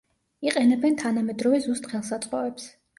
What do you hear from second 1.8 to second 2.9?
ხელსაწყოებს.